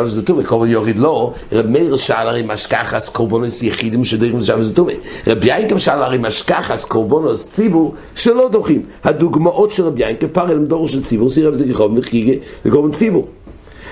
זה 0.04 0.22
תומה, 0.26 0.44
קורבן 0.44 0.70
יוריד 0.70 0.98
לא, 0.98 1.32
רב 1.52 1.66
מאיר 1.66 1.96
שאל 1.96 2.28
הרי 2.28 2.42
משכחס 2.46 3.08
קורבנוס 3.08 3.62
יחידים 3.62 4.04
שדריכם 4.04 4.38
לשבס 4.38 4.64
זה 4.64 4.74
תומה, 4.74 4.92
רב 5.26 5.38
ינקב 5.44 5.78
שאל 5.78 6.02
הרי 6.02 6.18
משכחס 6.18 6.84
קורבנוס 6.84 7.48
ציבור 7.48 7.94
שלא 8.14 8.48
דוחים, 8.52 8.82
הדוגמאות 9.04 9.70
של 9.70 9.84
רב 9.84 9.94
ינקב 9.96 10.26
פר 10.26 10.50
אלם 10.52 10.64
דובור 10.64 10.88
של 10.88 11.04
ציבור, 11.04 11.30
סירי 11.30 11.48
ותזכיחובים, 11.48 11.96
והחגיגה 11.96 12.32
לקורבן 12.64 12.92
ציבור. 12.92 13.26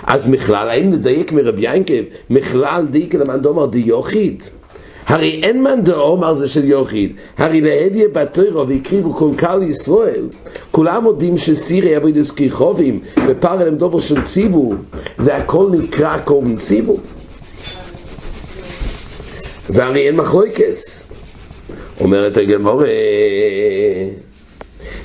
אז 0.06 0.28
מכלל, 0.28 0.70
האם 0.70 0.90
נדייק 0.90 1.32
מרבי 1.32 1.62
ינקב, 1.62 2.02
מכלל 2.30 2.86
דיקה 2.90 3.18
למאן 3.18 3.40
דומר 3.40 3.66
די 3.66 3.78
יוחיד? 3.78 4.42
הרי 5.06 5.40
אין 5.42 5.62
מאן 5.62 5.82
דאמר 5.82 6.34
זה 6.34 6.48
של 6.48 6.64
יוחיד, 6.64 7.12
הרי 7.38 7.60
להדיה 7.60 8.08
בתוירו 8.08 8.68
והקריבו 8.68 9.14
כל 9.14 9.30
קהל 9.36 9.62
ישראל, 9.62 10.24
כולם 10.70 11.06
יודעים 11.06 11.38
שסירי 11.38 11.96
אבוידס 11.96 12.30
כיכובים 12.30 13.00
ופר 13.28 13.60
אליהם 13.60 13.76
דובר 13.76 14.00
של 14.00 14.22
ציבור, 14.22 14.74
זה 15.16 15.36
הכל 15.36 15.70
נקרא 15.70 16.18
קורבן 16.18 16.56
ציבור. 16.56 17.00
והרי 19.70 20.06
אין 20.06 20.16
מחלוקס. 20.16 21.04
אומרת 22.00 22.36
הגמורה, 22.36 22.88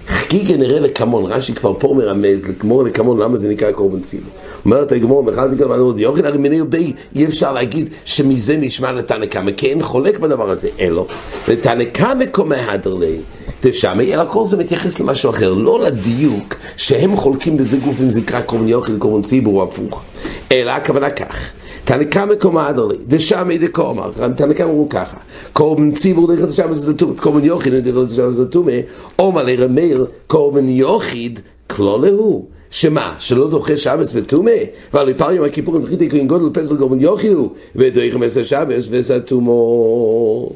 חכי 0.07 0.57
נראה 0.57 0.79
לקמון, 0.79 1.25
רש"י 1.31 1.53
כבר 1.53 1.73
פה 1.79 1.93
מרמז, 1.97 2.45
לגמור 2.45 2.83
לקמון, 2.83 3.19
למה 3.19 3.37
זה 3.37 3.49
נקרא 3.49 3.71
קורבן 3.71 4.01
ציבור? 4.01 4.31
אומרת 4.67 4.91
הגמור, 4.91 5.23
מה 5.67 5.75
עוד 5.75 5.99
יוחד, 5.99 6.25
הרי 6.25 6.37
מיני 6.37 6.61
ובי, 6.61 6.93
אי 7.15 7.25
אפשר 7.25 7.53
להגיד 7.53 7.89
שמזה 8.05 8.57
נשמע 8.57 8.91
לתנא 8.91 9.25
קמא, 9.25 9.51
כי 9.51 9.67
אין 9.67 9.83
חולק 9.83 10.19
בדבר 10.19 10.51
הזה, 10.51 10.69
אלו, 10.79 11.07
לתנא 11.47 11.83
קמא 11.83 12.25
קומא 12.31 12.55
הדרלי, 12.55 13.17
תשמי, 13.61 14.13
אלא 14.13 14.23
כל 14.29 14.45
זה 14.45 14.57
מתייחס 14.57 14.99
למשהו 14.99 15.29
אחר, 15.29 15.53
לא 15.53 15.79
לדיוק 15.83 16.55
שהם 16.77 17.15
חולקים 17.15 17.59
לזה 17.59 17.77
גוף 17.77 18.01
אם 18.01 18.09
זה 18.09 18.19
נקרא 18.19 18.41
קורבן 18.41 18.67
יוחד 18.67 18.93
וקורבן 18.93 19.21
ציבור 19.21 19.61
או 19.61 19.63
הפוך, 19.63 20.03
אלא 20.51 20.71
הכוונה 20.71 21.09
כך. 21.09 21.51
תנא 21.85 22.03
קמא 22.03 22.35
קומאדר 22.35 22.85
לי, 22.85 22.95
דשמי 23.07 23.57
דקומר, 23.57 24.11
תנא 24.35 24.53
קמא 24.53 24.69
אמרו 24.69 24.89
ככה, 24.89 25.17
קורבן 25.53 25.91
ציבור 25.91 26.27
דרך 26.27 26.45
זה 26.73 26.93
טומא, 26.93 27.13
קורבן 27.19 27.43
יוחיד 27.43 27.73
דרך 27.73 28.09
זה 28.09 28.45
טומא, 28.45 28.73
אומר 29.19 29.43
לרמיר, 29.43 30.05
קורבן 30.27 30.69
יוחיד, 30.69 31.39
כלולה 31.67 32.09
הוא. 32.09 32.56
שמה? 32.71 33.15
שלא 33.19 33.49
דוחה 33.49 33.77
שבס 33.77 34.11
וטומא? 34.15 34.51
ועל 34.93 35.13
פעם 35.13 35.35
יום 35.35 35.45
הכיפורים 35.45 35.81
דחיתי 35.81 36.09
כהן 36.09 36.27
גודל 36.27 36.61
פסל 36.61 36.75
יוחיד 36.99 37.31
הוא, 37.31 37.49
ודרך 37.75 38.15
מסר 38.15 38.43
שבס 38.43 38.87
וסתומו. 38.91 40.49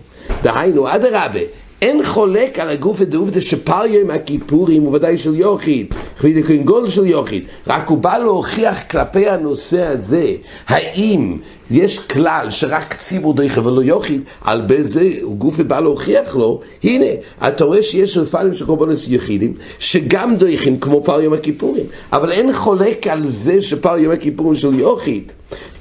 דהיינו, 0.43 0.95
אדרבה, 0.95 1.39
אין 1.81 2.03
חולק 2.03 2.59
על 2.59 2.69
הגוף 2.69 2.97
ודעובדה 2.99 3.41
שפר 3.41 3.85
יום 3.85 4.09
הכיפורים 4.09 4.81
הוא 4.81 4.95
ודאי 4.95 5.17
של 5.17 5.35
יוחיד, 5.35 5.93
חבידי 6.17 6.43
כהן 6.43 6.63
גול 6.63 6.89
של 6.89 7.05
יוחיד, 7.05 7.43
רק 7.67 7.89
הוא 7.89 7.97
בא 7.97 8.17
להוכיח 8.17 8.83
כלפי 8.91 9.29
הנושא 9.29 9.81
הזה, 9.81 10.33
האם 10.67 11.37
יש 11.71 11.99
כלל 11.99 12.49
שרק 12.49 12.93
ציבור 12.93 13.33
דויכה 13.33 13.67
ולא 13.67 13.81
יוחיד, 13.81 14.21
על 14.41 14.61
בזה 14.61 15.09
הוא 15.21 15.35
גוף 15.35 15.55
ובא 15.57 15.79
להוכיח 15.79 16.35
לו, 16.35 16.59
הנה, 16.83 17.05
אתה 17.47 17.63
רואה 17.63 17.83
שיש 17.83 18.17
רפאים 18.17 18.53
של 18.53 18.65
קורבנס 18.65 19.05
יחידים, 19.07 19.53
שגם 19.79 20.35
דויכים 20.35 20.79
כמו 20.79 21.03
פר 21.03 21.21
יום 21.21 21.33
הכיפורים, 21.33 21.85
אבל 22.13 22.31
אין 22.31 22.53
חולק 22.53 23.07
על 23.07 23.27
זה 23.27 23.61
שפר 23.61 23.97
יום 23.97 24.13
הכיפורים 24.13 24.55
של 24.55 24.73
יוחיד. 24.73 25.31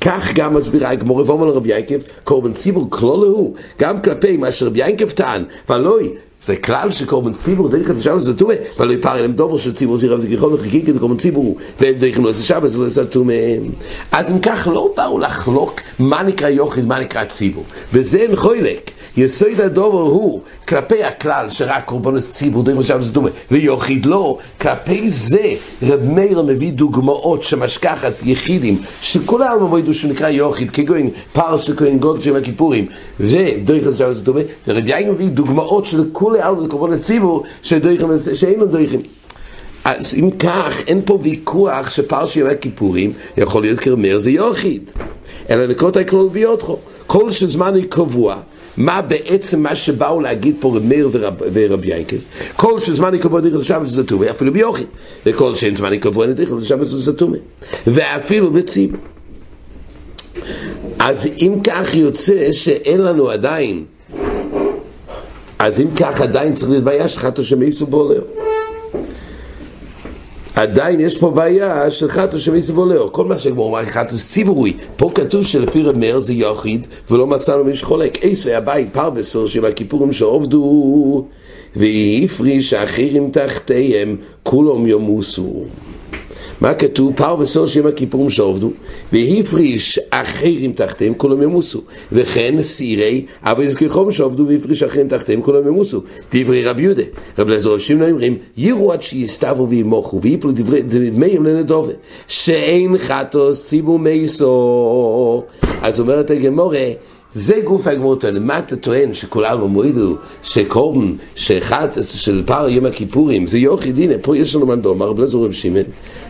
כך 0.01 0.33
גם 0.35 0.55
מסבירה 0.55 0.91
הגמור 0.91 1.21
רבום 1.21 1.43
על 1.43 1.49
רבי 1.49 1.77
ינקב, 1.77 1.99
קורבן 2.25 2.53
ציבור 2.53 2.87
כלול 2.91 3.27
הוא, 3.27 3.55
גם 3.79 4.03
כלפי 4.03 4.37
מה 4.37 4.53
שרבי 4.53 4.89
ינקב 4.89 5.11
טען, 5.11 5.45
ולא 5.69 5.99
זה 6.43 6.57
כלל 6.57 6.91
שקורבן 6.91 7.33
ציבור 7.33 7.69
דרך 7.69 7.91
את 7.91 7.97
השבת 7.97 8.23
זה 8.23 8.37
טומא, 8.37 8.55
ולא 8.79 8.93
יפר 8.93 9.15
אליהם 9.17 9.33
דובר 9.33 9.59
של 9.59 9.75
ציבור 9.75 9.99
זה 9.99 10.37
ככל 10.37 10.47
וחקיק 10.53 10.89
את 10.89 10.95
קורבן 10.99 11.17
ציבור, 11.17 11.57
והם 11.81 11.95
דרך 11.95 12.19
לא 12.19 12.35
שבת 12.35 12.71
זה 12.71 13.01
לא 13.01 13.07
טומא. 13.07 13.33
אז 14.13 14.31
אם 14.31 14.39
כך 14.39 14.69
לא 14.73 14.93
באו 14.97 15.19
לחלוק 15.19 15.81
מה 15.99 16.23
נקרא 16.23 16.49
יוחיד, 16.49 16.87
מה 16.87 17.01
נקרא 17.01 17.25
ציבור, 17.25 17.65
וזה 17.93 18.19
אין 18.19 18.37
חוילק. 18.37 18.91
יסוד 19.17 19.61
הדובר 19.61 20.01
הוא 20.01 20.41
כלפי 20.69 21.05
הכלל 21.05 21.49
שרק 21.49 21.85
קורבנס 21.85 22.31
ציבור 22.31 22.63
דרך 22.63 22.79
השבת 22.79 23.03
זה 23.03 23.15
טומא, 23.15 23.31
ויוחיד 23.51 24.07
לא, 24.07 24.39
כלפי 24.61 25.11
זה 25.11 25.53
רב 25.83 26.01
מאיר 26.05 26.43
מביא 26.43 26.73
דוגמאות 26.73 27.43
שמשכחס 27.43 28.23
יחידים, 28.27 28.79
שכולם 29.03 29.57
אמרו 29.61 29.95
שהוא 29.95 30.11
נקרא 30.11 30.29
יוחיד, 30.29 30.71
כגון 30.71 31.09
פר 31.33 31.59
של 31.59 31.77
כהן 31.77 31.99
גודל 31.99 32.23
של 32.23 32.37
הכיפורים, 32.37 32.87
ודרך 33.21 33.87
השבת 33.87 34.15
זה 34.15 34.25
טומא, 34.25 34.41
ורב 34.69 34.87
יאיר 34.87 35.13
מביא 35.13 35.29
דוגמאות 35.29 35.85
של 35.85 36.05
כל 36.13 36.30
כולי 36.31 36.43
על 36.43 36.55
קורבן 36.69 36.93
הציבור 36.93 37.45
שאין 37.63 38.61
לו 38.61 38.67
דויכים. 38.67 39.01
אז 39.85 40.15
אם 40.15 40.31
כך, 40.31 40.83
אין 40.87 41.03
פה 41.05 41.19
ויכוח 41.23 41.91
שפרשי 41.91 42.41
ימי 42.41 42.51
הכיפורים 42.51 43.13
יכול 43.37 43.63
להיות 43.63 43.81
כרמר 43.81 44.19
זה 44.19 44.31
יוחיד. 44.31 44.91
אלא 45.51 45.67
לקרות 45.67 45.97
הכלול 45.97 46.29
ביותחו. 46.29 46.77
כל 47.07 47.31
שזמן 47.31 47.75
היא 47.75 47.85
קבוע, 47.89 48.37
מה 48.77 49.03
בעצם 49.03 49.63
מה 49.63 49.77
שבאו 49.77 50.21
להגיד 50.21 50.57
פה 50.61 50.77
רב 50.77 50.85
מאיר 50.85 51.11
ורב 51.53 51.85
ינקב? 51.85 52.17
כל 52.57 52.81
שזמן 52.81 53.13
היא 53.13 53.23
קבוע 53.23 53.41
השבת 53.61 53.87
זה 53.87 54.05
טומא, 54.05 54.27
אפילו 54.31 54.53
ביוחיד. 54.53 54.87
וכל 55.27 55.55
שאין 55.55 55.77
זמן 55.77 55.93
היא 55.93 56.01
קבוע 56.01 56.27
השבת 56.63 56.87
זה 56.87 57.13
טומא. 57.13 57.39
ואפילו 57.87 58.51
בציבור. 58.51 59.01
אז 60.99 61.29
אם 61.43 61.55
כך 61.65 61.95
יוצא 61.95 62.53
שאין 62.53 63.01
לנו 63.01 63.31
עדיין 63.31 63.85
אז 65.61 65.81
אם 65.81 65.87
כך 65.97 66.21
עדיין 66.21 66.55
צריך 66.55 66.71
להיות 66.71 66.85
בעיה 66.85 67.09
של 67.09 67.19
חטא 67.19 67.43
שמייסו 67.43 67.87
בולר. 67.87 68.23
עדיין 70.55 71.01
יש 71.01 71.19
פה 71.19 71.31
בעיה 71.31 71.91
של 71.91 72.09
חטא 72.09 72.39
שמייסו 72.39 72.73
בולר. 72.73 73.09
כל 73.13 73.25
מה 73.25 73.39
שגמור 73.39 73.67
אומר 73.67 73.85
חטא 73.85 74.17
ציבורי. 74.17 74.73
פה 74.97 75.11
כתוב 75.15 75.47
שלפי 75.47 75.83
רב 75.83 75.97
מאיר 75.97 76.19
זה 76.19 76.33
יחיד 76.33 76.87
ולא 77.11 77.27
מצאנו 77.27 77.65
מי 77.65 77.75
שחולק. 77.75 78.19
עשר 78.23 78.57
הבית 78.57 78.89
פרבסר 78.93 79.47
של 79.47 79.67
הכיפורים 79.67 80.13
שעובדו 80.13 81.27
והפריש 81.77 82.73
האחרים 82.73 83.31
תחתיהם 83.31 84.17
כולם 84.43 84.87
ימוסו. 84.87 85.65
מה 86.61 86.75
כתוב? 86.75 87.17
פר 87.17 87.37
וסור 87.39 87.67
שם 87.67 87.87
הכיפורים 87.87 88.31
שעובדו, 88.31 88.71
והפריש 89.13 90.01
אחרים 90.11 90.73
תחתיהם 90.73 91.15
כולם 91.15 91.43
ימוסו, 91.43 91.83
וכן 92.13 92.63
סירי 92.63 93.25
אבל 93.43 93.65
יזכיחום 93.65 94.13
שעובדו 94.13 94.47
והפריש 94.49 94.83
אחרים 94.83 95.09
תחתיהם 95.09 95.43
כולם 95.43 95.67
ימוסו. 95.67 96.03
דברי 96.33 96.65
רבי 96.65 96.83
יהודה, 96.83 97.03
רב 97.39 97.49
לזור 97.49 97.79
שמעון 97.79 98.11
אומרים, 98.11 98.39
יראו 98.57 98.93
עד 98.93 99.03
שיסתבו 99.03 99.69
וימוכו, 99.69 100.23
ויפלו 100.23 100.53
דברי 100.53 100.83
דמיהם 100.83 101.47
לנדובה, 101.47 101.93
שאין 102.29 102.99
חטוס 102.99 103.67
ציבור 103.67 103.99
מייסו. 103.99 105.45
אז 105.83 106.01
אומרת 106.01 106.31
הגמורה, 106.31 106.87
זה 107.33 107.61
גוף 107.65 107.87
הגמור 107.87 108.17
טוען, 108.17 108.47
מה 108.47 108.59
אתה 108.59 108.77
טוען 108.77 109.15
שכולם 109.15 109.61
אמרו 109.61 109.83
שקורבן, 110.43 111.13
שאחד, 111.35 111.89
של 112.05 112.43
פער 112.47 112.69
יום 112.69 112.87
הכיפורים, 112.87 113.47
זה 113.47 113.59
יוחיד, 113.59 113.99
הנה, 113.99 114.15
פה 114.23 114.37
יש 114.37 114.55
לנו 114.55 114.67
מנדום, 114.67 115.03
הרב 115.03 115.21
לזור 115.21 115.45
רב 115.45 115.53
שמעון, 115.53 115.85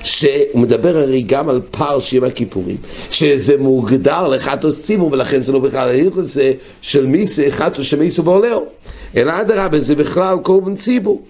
שהוא 0.05 0.61
מדבר 0.61 0.97
הרי 0.97 1.23
גם 1.23 1.49
על 1.49 1.61
פער 1.71 2.01
של 2.01 2.17
יום 2.17 2.25
הכיפורים, 2.25 2.77
שזה 3.11 3.57
מוגדר 3.59 4.29
לחטוס 4.29 4.83
ציבור, 4.85 5.13
ולכן 5.13 5.43
זה 5.43 5.53
לא 5.53 5.59
בכלל 5.59 5.89
ההלכס 5.89 6.39
של 6.83 7.07
מי 7.07 7.27
זה 7.27 7.47
חטוס 7.51 7.87
שמיסו 7.87 8.23
בעולהו, 8.23 8.65
אלא 9.17 9.41
אדרבה, 9.41 9.81
זה 9.81 9.95
בכלל 9.95 10.39
קורבן 10.43 10.77
ציבור. 10.77 11.23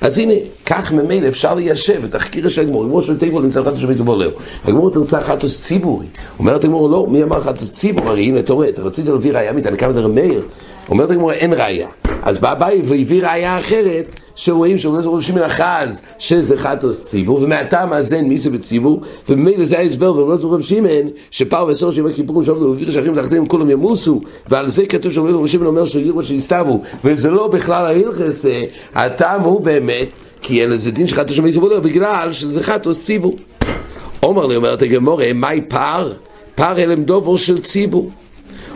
אז 0.00 0.18
הנה, 0.18 0.34
כך 0.66 0.92
ממילא 0.92 1.28
אפשר 1.28 1.54
ליישב 1.54 2.04
את 2.04 2.14
החקירה 2.14 2.50
של 2.50 2.60
הגמור, 2.60 2.84
גמור 2.84 3.02
של 3.02 3.18
תיבול 3.18 3.42
נמצא 3.42 3.62
חטוס 3.64 3.80
שמיסו 3.80 4.04
בעולהו. 4.04 4.30
הגמור 4.64 4.90
תרצה 4.90 5.20
חטוס 5.20 5.62
ציבורי. 5.62 6.06
אומרת 6.38 6.64
הגמור, 6.64 6.90
לא, 6.90 7.06
מי 7.06 7.22
אמר 7.22 7.40
חטוס 7.40 7.72
ציבור? 7.72 8.08
הרי 8.08 8.22
הנה, 8.22 8.38
אתה 8.38 8.52
רואה, 8.52 8.68
אתה 8.68 8.82
רצית 8.82 9.06
להביא 9.06 9.32
ראייה 9.32 9.52
מתנקה 9.52 9.90
ודרם 9.90 10.14
מאיר. 10.14 10.42
אומרת 10.90 11.10
הגמור, 11.10 11.32
אין 11.32 11.52
ראייה. 11.52 11.88
אז 12.22 12.40
בא 12.40 12.52
אביי 12.52 12.82
והביא 12.84 13.22
ראייה 13.22 13.58
אחרת, 13.58 14.14
שרואים 14.34 14.78
שאומרים 14.78 15.08
רב 15.08 15.20
שמעון 15.20 15.42
אחז 15.42 16.02
שזה 16.18 16.56
חטוס 16.56 17.06
ציבור, 17.06 17.42
ומהטעם 17.42 17.92
הזה 17.92 18.22
מי 18.22 18.38
זה 18.38 18.50
בציבור, 18.50 19.00
וממילא 19.28 19.64
זה 19.64 19.78
ההסבר 19.78 20.16
ורב 20.16 20.44
רב 20.44 20.60
שמעון, 20.60 21.08
שפר 21.30 21.64
ועשור 21.68 21.90
שבע 21.90 22.12
כיפורים 22.12 22.44
שעובדו 22.44 22.64
וביר 22.64 22.90
שאחרים 22.90 23.14
תחתיהם 23.14 23.46
כולם 23.46 23.70
ימוסו, 23.70 24.20
ועל 24.48 24.68
זה 24.68 24.86
כתוב 24.86 25.12
שרב 25.12 25.46
שמעון 25.46 25.66
אומר 25.66 25.84
שיראו 25.84 26.22
שיסתבו, 26.22 26.82
וזה 27.04 27.30
לא 27.30 27.48
בכלל 27.48 27.84
ההלכס, 27.84 28.46
הטעם 28.94 29.40
הוא 29.40 29.60
באמת, 29.60 30.16
כי 30.42 30.62
אין 30.62 30.70
לזה 30.70 30.90
דין 30.90 31.06
שחטוס 31.06 31.36
שבע 31.36 31.52
ציבור, 31.52 31.78
בגלל 31.78 32.32
שזה 32.32 32.62
חטוס 32.62 33.04
ציבור. 33.04 33.36
אומר 34.22 34.46
לי, 34.46 34.56
אומרת 34.56 34.82
הגמורה, 34.82 35.32
מהי 35.34 35.60
פר? 35.60 36.12
פר 36.54 36.78
אלם 36.78 37.02
דובר 37.02 37.36
של 37.36 37.58
ציבור. 37.58 38.10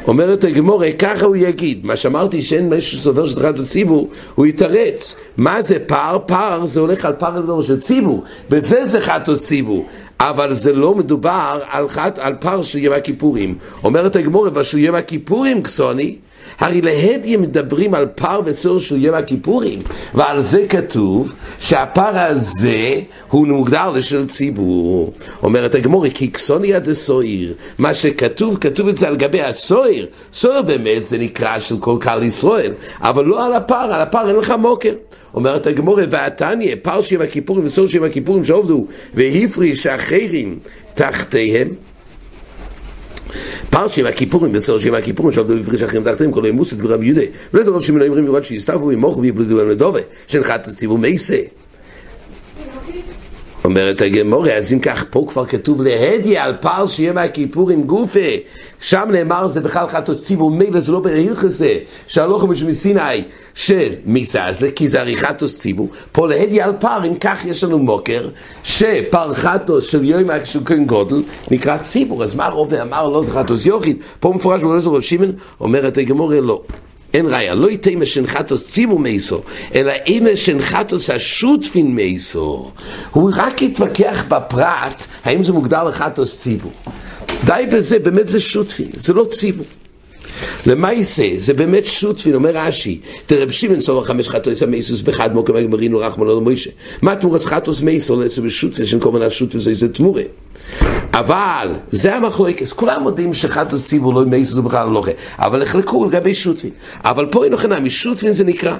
אומרת 0.06 0.44
הגמורה, 0.44 0.92
ככה 0.92 1.26
הוא 1.26 1.37
יגיד, 1.37 1.87
מה 1.87 1.97
שאמרתי 1.97 2.42
שאין 2.42 2.68
מישהו 2.68 2.99
שסובר 2.99 3.26
שזה 3.26 3.40
חטא 3.40 3.62
ציבור, 3.62 4.09
הוא 4.35 4.47
יתרץ. 4.47 5.16
מה 5.37 5.62
זה 5.62 5.78
פער? 5.78 6.18
פער 6.26 6.66
זה 6.66 6.80
הולך 6.80 7.04
על 7.04 7.12
פער 7.18 7.38
לדבר 7.38 7.62
של 7.62 7.80
ציבור, 7.80 8.25
בזה 8.50 8.85
זה 8.85 9.00
חטא 9.00 9.35
ציבור. 9.35 9.87
אבל 10.21 10.52
זה 10.52 10.73
לא 10.73 10.94
מדובר 10.94 11.61
על, 11.71 11.88
חט, 11.88 12.18
על 12.18 12.35
פער 12.40 12.62
של 12.62 12.78
יום 12.78 12.94
הכיפורים. 12.94 13.54
אומרת 13.85 14.16
הגמורה, 14.16 14.50
ושל 14.54 14.78
יום 14.78 14.94
הכיפורים 14.94 15.62
קסוני, 15.62 16.16
הרי 16.62 16.81
להדיה 16.81 17.38
מדברים 17.38 17.95
על 17.95 18.07
פר 18.07 18.40
וסור 18.45 18.81
של 18.81 19.04
יום 19.04 19.14
הכיפורים, 19.14 19.83
ועל 20.14 20.40
זה 20.40 20.66
כתוב 20.69 21.35
שהפר 21.61 22.19
הזה 22.19 22.92
הוא 23.28 23.47
מוגדר 23.47 23.90
לשל 23.90 24.26
ציבור. 24.26 25.12
אומרת 25.42 25.75
הגמורי, 25.75 26.11
כי 26.11 26.28
קסוניה 26.28 26.81
דסויר, 26.81 27.54
מה 27.78 27.95
שכתוב, 27.95 28.57
כתוב 28.61 28.88
את 28.88 28.97
זה 28.97 29.09
על 29.09 29.16
גבי 29.16 29.42
הסויר, 29.42 30.07
סויר 30.33 30.62
באמת 30.62 31.04
זה 31.04 31.19
נקרא 31.19 31.59
של 31.59 31.78
כל 31.78 31.97
קהל 32.00 32.23
ישראל, 32.23 32.73
אבל 33.00 33.25
לא 33.25 33.47
על 33.47 33.52
הפר, 33.52 33.75
על 33.75 34.00
הפר 34.00 34.28
אין 34.28 34.37
לך 34.37 34.50
מוקר. 34.50 34.92
אומרת 35.35 35.66
הגמורי, 35.66 36.04
ועתניה, 36.11 36.76
פר 36.83 37.00
של 37.00 37.14
יום 37.14 37.23
הכיפורים 37.23 37.64
וסור 37.64 37.87
של 37.87 37.97
יום 37.97 38.04
הכיפורים 38.04 38.45
שעובדו, 38.45 38.87
והפריש 39.14 39.87
אחרים 39.87 40.59
תחתיהם, 40.95 41.69
פרשי 43.72 44.02
הכיפורים, 44.08 44.52
בסדר 44.52 44.78
שעם 44.78 44.94
הכיפורים, 44.94 45.32
שעבדו 45.32 45.58
בפריש 45.58 45.82
אחרים 45.82 46.04
תחתיהם, 46.04 46.32
כל 46.32 46.50
מוסת 46.52 46.76
ורב 46.84 47.02
יהודה. 47.02 47.22
ולא 47.54 47.64
זה 47.64 47.70
רוב 47.70 47.82
שמינוי 47.82 48.08
אומרים 48.08 48.24
לראות 48.24 48.44
שיסתבו 48.44 48.86
וימוכו 48.86 49.20
ויבלדו 49.20 49.56
בהם 49.56 49.68
לדובה, 49.68 50.00
שנחת 50.26 50.68
הציבור 50.68 50.98
מייסה. 50.98 51.36
אומרת 53.64 54.00
הגמורה, 54.00 54.52
אז 54.52 54.73
אם 54.73 54.78
כך, 54.78 55.04
פה 55.11 55.25
כבר 55.28 55.47
כתוב 55.47 55.83
להדי 55.83 56.38
על 56.38 56.54
פעל 56.61 56.88
שיהיה 56.88 57.12
מהכיפור 57.12 57.71
עם 57.71 57.83
גופה. 57.83 58.21
שם 58.81 59.09
נאמר 59.11 59.47
זה 59.47 59.61
בכלל 59.61 59.88
חטוס 59.88 60.26
ציבור 60.26 60.50
מילא, 60.50 60.81
זה 60.81 60.92
לא 60.92 61.00
בהלכסה, 61.00 61.75
שהלוחם 62.07 62.50
משהו 62.50 62.69
מסיני 62.69 63.25
של 63.54 63.92
מיסזלה, 64.04 64.71
כי 64.76 64.88
זה 64.88 65.00
עריכתוס 65.00 65.59
ציבור. 65.59 65.88
פה 66.12 66.28
להדי 66.28 66.61
על 66.61 66.73
פער, 66.81 67.07
אם 67.07 67.14
כך 67.14 67.45
יש 67.45 67.64
לנו 67.64 67.78
מוקר, 67.78 68.28
שפר 68.62 69.35
חטוס 69.35 69.87
של 69.87 70.04
יום 70.04 70.28
של 70.45 70.61
כהן 70.64 70.85
גודל, 70.85 71.23
נקרא 71.50 71.78
ציבור. 71.78 72.23
אז 72.23 72.35
מה 72.35 72.49
רובה 72.49 72.83
אמר 72.83 73.09
לא 73.09 73.23
זה 73.23 73.33
חטוס 73.33 73.66
יוחיד? 73.66 73.97
פה 74.21 74.33
מפורש 74.37 74.62
רב 74.62 75.00
שמעון, 75.00 75.33
אומרת 75.61 75.99
הגמורה 75.99 76.40
לא. 76.40 76.62
אין 77.14 77.26
ראיה, 77.26 77.54
לא 77.54 77.71
יתאי 77.71 77.95
משנחתוס 77.95 78.66
ציבור 78.66 78.99
מייסו, 78.99 79.42
אלא 79.75 79.92
אימא 80.07 80.37
שנחתוס 80.37 81.11
השותפין 81.11 81.95
מייסו. 81.95 82.71
הוא 83.11 83.31
רק 83.37 83.62
התווכח 83.62 84.25
בפרט, 84.28 85.07
האם 85.25 85.45
זה 85.45 85.52
מוגדר 85.52 85.85
לחתוס 85.85 86.38
ציבור. 86.38 86.73
די 87.45 87.64
בזה, 87.73 87.99
באמת 87.99 88.28
זה 88.28 88.40
שותפין, 88.40 88.88
זה 88.95 89.12
לא 89.12 89.25
ציבור. 89.31 89.66
למה 90.66 90.92
יעשה? 90.92 91.28
זה 91.37 91.54
באמת 91.54 91.87
שותפין, 91.87 92.35
אומר 92.35 92.50
רש"י, 92.54 93.00
תרב 93.26 93.50
שמעון 93.50 93.81
סובר 93.81 94.04
חמש 94.04 94.28
חטוס 94.28 94.62
המייסוס 94.62 95.00
בחד 95.00 95.35
מוקם 95.35 95.57
הגמרינו 95.57 95.99
רחמנו 95.99 96.40
למוישה. 96.40 96.71
מה 97.02 97.16
תמורס 97.16 97.47
חטוס 97.47 97.83
מייסו 97.83 98.21
לעצם 98.21 98.47
בשותפין, 98.47 98.87
שאין 98.87 99.00
כל 99.00 99.12
מיני 99.12 99.31
שותפין 99.31 99.61
זה 99.61 99.88
תמורה. 99.88 100.23
אבל 101.12 101.69
זה 101.90 102.14
המחלוקס, 102.14 102.73
כולם 102.73 103.07
יודעים 103.07 103.35
שחטוס 103.35 103.87
ציבור 103.87 104.14
לא 104.14 104.25
מייסוס 104.25 104.57
בכלל 104.57 104.88
לא 104.88 105.04
אבל 105.38 105.62
החלקו 105.62 106.07
לגבי 106.07 106.35
שותפין. 106.35 106.71
אבל 107.04 107.26
פה 107.26 107.45
אין 107.45 107.52
לכם 107.52 107.85
משותפין 107.85 108.33
זה 108.33 108.45
נקרא. 108.45 108.76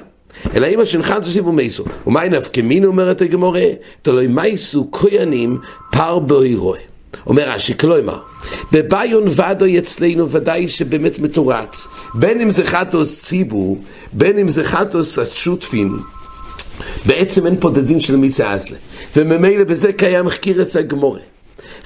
אלא 0.55 0.67
אם 0.67 0.79
השנחת 0.79 1.23
ציבור 1.23 1.53
מייסו. 1.53 1.83
ומה 2.07 2.25
נפקא 2.29 2.61
מין 2.61 2.85
אומרת 2.85 3.21
הגמורה? 3.21 3.67
תלוי 4.01 4.27
מייסו 4.27 4.87
כהנים 4.91 5.59
פר 5.91 6.19
רואה. 6.55 6.79
אומר 7.27 7.49
רש"י, 7.49 7.77
כלומר, 7.77 8.19
בביון 8.71 9.23
ודאי 9.27 9.79
אצלנו 9.79 10.29
ודאי 10.29 10.67
שבאמת 10.67 11.19
מתורץ, 11.19 11.87
בין 12.13 12.41
אם 12.41 12.49
זה 12.49 12.65
חטוס 12.65 13.21
ציבור, 13.21 13.81
בין 14.13 14.39
אם 14.39 14.49
זה 14.49 14.63
חטוס 14.63 15.19
השותפין, 15.19 15.89
בעצם 17.05 17.45
אין 17.45 17.55
פה 17.59 17.69
דדין 17.69 17.99
של 17.99 18.15
מיסה 18.15 18.51
אזלה, 18.51 18.77
וממילא 19.15 19.63
בזה 19.63 19.93
קיים 19.93 20.29
חקירס 20.29 20.75
הגמורה. 20.75 21.19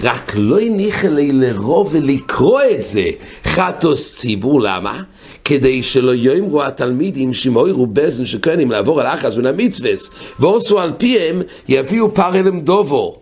רק 0.04 0.32
לא 0.36 0.60
הניחה 0.60 1.10
לי 1.10 1.32
לרוב 1.32 1.90
ולקרוא 1.92 2.62
את 2.72 2.84
זה 2.84 3.10
חטוס 3.46 4.16
ציבור, 4.16 4.62
למה? 4.62 5.02
כדי 5.46 5.84
שלא 5.84 6.16
יאמרו 6.16 6.64
התלמידים 6.64 7.34
שמוירו 7.34 7.88
בזן 7.88 8.26
שכהנים 8.26 8.72
לעבור 8.72 9.02
על 9.02 9.08
אחס 9.08 9.38
מן 9.38 9.46
המצווס 9.46 10.10
ועושו 10.40 10.80
על 10.80 10.94
פיהם 10.98 11.42
יביאו 11.70 12.14
פרלם 12.14 12.60
דובו 12.60 13.18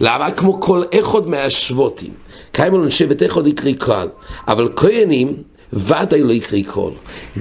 למה? 0.00 0.30
כמו 0.30 0.60
כל 0.60 0.82
אחד 1.00 1.28
מהשבותים. 1.28 2.12
קיימו 2.52 2.78
לנו 2.78 2.90
שבט 2.90 3.22
אחד 3.22 3.46
יקרי 3.46 3.74
קהל, 3.74 4.08
אבל 4.48 4.68
כהנים 4.76 5.36
ודאי 5.72 6.22
לא 6.22 6.32
יקרי 6.32 6.62
קול. 6.62 6.92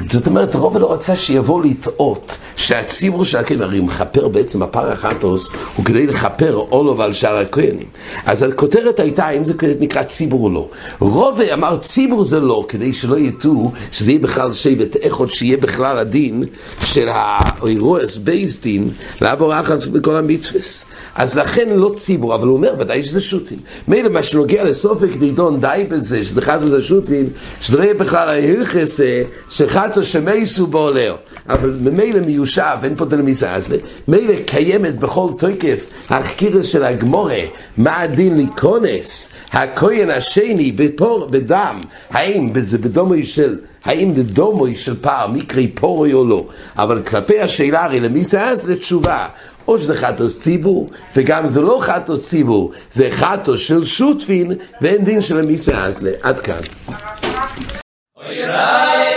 זאת 0.10 0.27
אומרת, 0.27 0.55
רוב 0.55 0.77
לא 0.77 0.93
רצה 0.93 1.15
שיבואו 1.15 1.62
לטעות 1.62 2.38
שהציבור 2.55 3.25
של 3.25 3.38
הכהנים, 3.38 3.62
הרי 3.63 3.79
מכפר 3.79 4.27
בעצם 4.27 4.62
הפר 4.62 4.91
החטוס, 4.91 5.51
הוא 5.75 5.86
כדי 5.86 6.07
לכפר 6.07 6.55
אולו 6.72 6.98
ועל 6.98 7.13
שאר 7.13 7.38
הכהנים. 7.38 7.88
אז 8.25 8.43
הכותרת 8.43 9.00
הייתה 9.00 9.25
האם 9.25 9.46
זה 9.46 9.53
נקרא 9.79 10.03
ציבור 10.03 10.43
או 10.43 10.50
לא. 10.50 10.69
רוב 11.00 11.41
אמר 11.41 11.77
ציבור 11.77 12.25
זה 12.25 12.39
לא, 12.39 12.65
כדי 12.67 12.93
שלא 12.93 13.19
יטעו 13.19 13.72
שזה 13.91 14.12
יהיה 14.12 14.19
בכלל 14.19 14.53
שבט 14.53 15.07
אחד, 15.07 15.29
שיהיה 15.29 15.57
בכלל 15.57 15.98
הדין 15.98 16.43
של 16.84 17.10
האירועס 17.12 18.17
בייסטין 18.17 18.89
לעבור 19.22 19.60
אחת 19.60 19.86
בכל 19.86 20.15
המצווס. 20.15 20.86
אז 21.15 21.38
לכן 21.38 21.69
לא 21.69 21.91
ציבור, 21.98 22.36
אבל 22.36 22.48
הוא 22.48 22.57
אומר 22.57 22.74
ודאי 22.79 23.03
שזה 23.03 23.22
שוטים. 23.22 23.57
מילא 23.88 24.10
מה 24.10 24.24
שנוגע 24.24 24.63
לסופק 24.63 25.15
דידון 25.15 25.62
די 25.62 25.84
בזה, 25.89 26.24
שזה 26.24 26.41
חטוס 26.41 26.74
השוטים, 26.74 27.29
שזה 27.62 27.77
לא 27.77 27.84
יהיה 27.84 27.93
בכלל 27.93 28.16
בכלל 28.17 28.29
ההלכס 28.29 29.00
שחטו 29.50 30.03
שמייסו 30.03 30.67
בעולר. 30.67 31.15
אבל 31.50 31.77
ממילא 31.81 32.19
מיושב, 32.19 32.77
אין 32.84 32.95
פה 32.95 33.06
דלמיסה, 33.06 33.56
אז 33.56 33.73
מילא 34.08 34.34
קיימת 34.45 34.99
בכל 34.99 35.30
תוקף 35.38 35.86
החקירה 36.10 36.63
של 36.63 36.84
הגמורה, 36.84 37.39
מה 37.77 37.99
הדין 38.01 38.38
לקונס, 38.38 39.30
הכהן 39.51 40.10
השני 40.10 40.71
בפור, 40.71 41.25
בדם, 41.25 41.82
האם 42.10 42.51
זה 42.56 42.77
בדומוי 42.77 43.23
של, 43.23 43.58
האם 43.86 44.15
בדומוי 44.15 44.75
של 44.75 44.95
פער 45.01 45.27
מקרי 45.27 45.67
פורוי 45.67 46.13
או 46.13 46.27
לא, 46.27 46.47
אבל 46.77 47.01
כלפי 47.01 47.39
השאלה 47.39 47.84
הרי 47.84 47.99
למיסה 47.99 48.49
אז 48.49 48.69
לתשובה, 48.69 49.27
או 49.67 49.77
שזה 49.77 49.95
חטוס 49.95 50.38
ציבור, 50.38 50.89
וגם 51.15 51.47
זה 51.47 51.62
לא 51.62 51.77
חטוס 51.82 52.27
ציבור, 52.27 52.71
זה 52.91 53.08
חטוס 53.12 53.60
של 53.60 53.86
שותפין, 53.86 54.51
ואין 54.82 55.06
דין 55.06 55.21
של 55.21 55.39
המיסה 55.39 55.84
אזלה. 55.86 56.12
עד 56.21 56.41
כאן. 56.41 56.62
Yeah. 58.29 59.16